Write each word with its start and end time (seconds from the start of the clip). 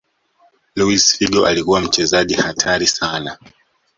luis 0.75 1.13
figo 1.17 1.45
alikuwa 1.47 1.81
mchezaji 1.81 2.33
hatari 2.33 2.87
sana 2.87 3.37